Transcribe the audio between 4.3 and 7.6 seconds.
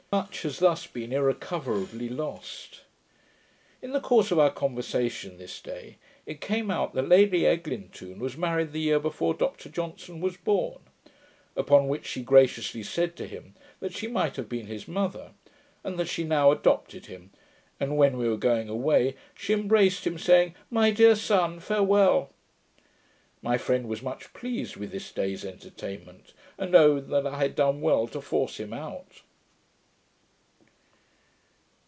our conversation this day, it came out, that Lady